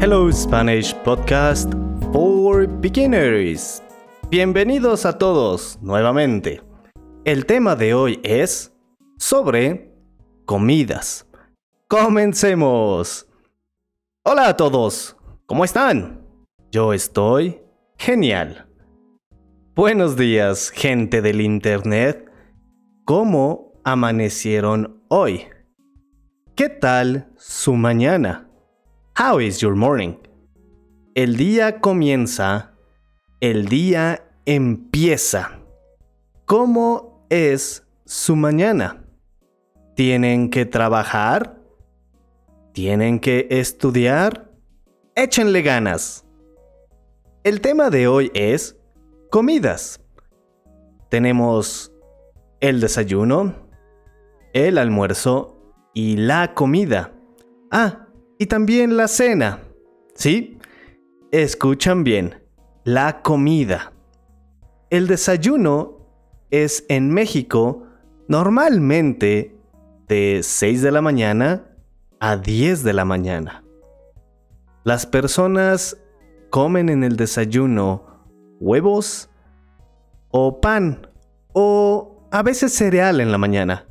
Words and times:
Hello 0.00 0.32
Spanish 0.32 0.94
Podcast 1.04 1.74
for 2.10 2.66
Beginners. 2.66 3.82
Bienvenidos 4.30 5.04
a 5.04 5.18
todos 5.18 5.78
nuevamente. 5.82 6.62
El 7.26 7.44
tema 7.44 7.76
de 7.76 7.92
hoy 7.92 8.18
es 8.22 8.74
sobre 9.18 9.92
comidas. 10.46 11.26
Comencemos. 11.86 13.28
Hola 14.22 14.48
a 14.48 14.56
todos, 14.56 15.18
¿cómo 15.44 15.66
están? 15.66 16.26
Yo 16.72 16.94
estoy 16.94 17.60
genial. 17.98 18.68
Buenos 19.74 20.16
días, 20.16 20.70
gente 20.70 21.20
del 21.20 21.42
Internet. 21.42 22.24
¿Cómo 23.04 23.74
amanecieron 23.84 25.04
hoy? 25.08 25.44
¿Qué 26.56 26.70
tal 26.70 27.30
su 27.36 27.74
mañana? 27.74 28.49
How 29.22 29.38
is 29.38 29.60
your 29.60 29.76
morning? 29.76 30.14
El 31.14 31.36
día 31.36 31.82
comienza, 31.82 32.72
el 33.40 33.66
día 33.66 34.24
empieza. 34.46 35.60
¿Cómo 36.46 37.26
es 37.28 37.86
su 38.06 38.34
mañana? 38.34 39.04
¿Tienen 39.94 40.48
que 40.48 40.64
trabajar? 40.64 41.60
¿Tienen 42.72 43.20
que 43.20 43.46
estudiar? 43.50 44.50
Échenle 45.14 45.60
ganas. 45.60 46.24
El 47.44 47.60
tema 47.60 47.90
de 47.90 48.08
hoy 48.08 48.30
es 48.32 48.78
comidas. 49.30 50.00
Tenemos 51.10 51.92
el 52.60 52.80
desayuno, 52.80 53.68
el 54.54 54.78
almuerzo 54.78 55.74
y 55.92 56.16
la 56.16 56.54
comida. 56.54 57.12
Ah, 57.70 58.06
y 58.40 58.46
también 58.46 58.96
la 58.96 59.06
cena. 59.06 59.60
¿Sí? 60.14 60.58
Escuchan 61.30 62.04
bien. 62.04 62.42
La 62.84 63.20
comida. 63.20 63.92
El 64.88 65.08
desayuno 65.08 65.98
es 66.50 66.86
en 66.88 67.10
México 67.10 67.86
normalmente 68.28 69.54
de 70.08 70.40
6 70.42 70.80
de 70.80 70.90
la 70.90 71.02
mañana 71.02 71.66
a 72.18 72.38
10 72.38 72.82
de 72.82 72.94
la 72.94 73.04
mañana. 73.04 73.62
Las 74.84 75.04
personas 75.04 75.98
comen 76.48 76.88
en 76.88 77.04
el 77.04 77.16
desayuno 77.16 78.24
huevos 78.58 79.28
o 80.30 80.62
pan 80.62 81.08
o 81.52 82.26
a 82.30 82.42
veces 82.42 82.72
cereal 82.72 83.20
en 83.20 83.32
la 83.32 83.38
mañana. 83.38 83.86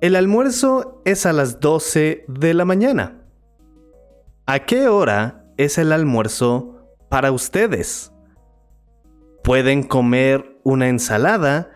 El 0.00 0.14
almuerzo 0.14 1.02
es 1.04 1.26
a 1.26 1.32
las 1.32 1.58
12 1.58 2.26
de 2.28 2.54
la 2.54 2.64
mañana. 2.64 3.22
¿A 4.46 4.58
qué 4.58 4.88
hora 4.88 5.42
es 5.56 5.78
el 5.78 5.90
almuerzo 5.90 6.76
para 7.08 7.32
ustedes? 7.32 8.12
Pueden 9.42 9.82
comer 9.82 10.60
una 10.64 10.88
ensalada 10.88 11.70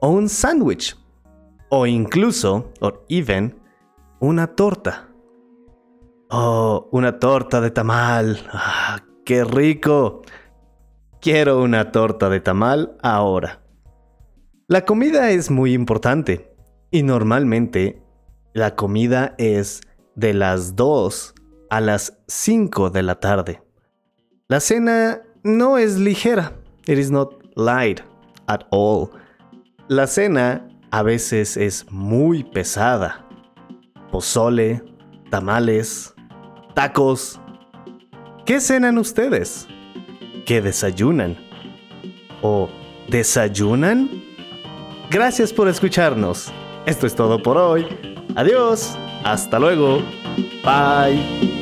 o 0.00 0.10
un 0.10 0.28
sándwich 0.28 0.96
o 1.68 1.84
incluso, 1.84 2.72
or 2.80 3.04
even, 3.08 3.60
una 4.20 4.46
torta. 4.54 5.08
Oh, 6.30 6.88
una 6.92 7.18
torta 7.18 7.60
de 7.60 7.72
tamal. 7.72 8.38
Ah, 8.52 9.00
¡Qué 9.24 9.42
rico! 9.42 10.22
Quiero 11.20 11.60
una 11.60 11.90
torta 11.90 12.28
de 12.28 12.38
tamal 12.38 12.96
ahora. 13.02 13.64
La 14.68 14.84
comida 14.84 15.30
es 15.30 15.50
muy 15.50 15.72
importante 15.72 16.54
y 16.92 17.02
normalmente 17.02 18.00
la 18.52 18.76
comida 18.76 19.34
es 19.38 19.80
de 20.14 20.34
las 20.34 20.76
2 20.76 21.34
a 21.72 21.80
las 21.80 22.18
5 22.28 22.90
de 22.90 23.02
la 23.02 23.14
tarde. 23.14 23.62
La 24.46 24.60
cena 24.60 25.22
no 25.42 25.78
es 25.78 25.96
ligera. 25.96 26.52
It 26.86 26.98
is 26.98 27.10
not 27.10 27.32
light 27.56 28.02
at 28.46 28.64
all. 28.70 29.08
La 29.88 30.06
cena 30.06 30.68
a 30.90 31.02
veces 31.02 31.56
es 31.56 31.90
muy 31.90 32.44
pesada. 32.44 33.26
Pozole, 34.10 34.82
tamales, 35.30 36.12
tacos. 36.74 37.40
¿Qué 38.44 38.60
cenan 38.60 38.98
ustedes? 38.98 39.66
¿Qué 40.44 40.60
desayunan? 40.60 41.38
¿O 42.42 42.68
desayunan? 43.08 44.10
Gracias 45.10 45.54
por 45.54 45.68
escucharnos. 45.68 46.52
Esto 46.84 47.06
es 47.06 47.14
todo 47.14 47.42
por 47.42 47.56
hoy. 47.56 47.86
Adiós. 48.36 48.94
Hasta 49.24 49.58
luego. 49.58 50.02
Bye. 50.64 51.61